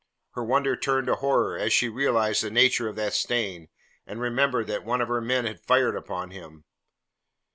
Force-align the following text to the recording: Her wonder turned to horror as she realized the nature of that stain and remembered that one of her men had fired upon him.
Her 0.31 0.43
wonder 0.43 0.75
turned 0.75 1.05
to 1.05 1.15
horror 1.17 1.55
as 1.59 1.71
she 1.71 1.87
realized 1.87 2.41
the 2.41 2.49
nature 2.49 2.87
of 2.89 2.95
that 2.95 3.13
stain 3.13 3.69
and 4.07 4.19
remembered 4.19 4.65
that 4.65 4.83
one 4.83 4.99
of 4.99 5.09
her 5.09 5.21
men 5.21 5.45
had 5.45 5.61
fired 5.61 5.95
upon 5.95 6.31
him. 6.31 6.63